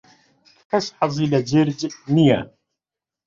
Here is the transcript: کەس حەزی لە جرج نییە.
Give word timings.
کەس 0.69 0.85
حەزی 0.97 1.31
لە 1.33 1.39
جرج 1.49 1.79
نییە. 2.15 2.39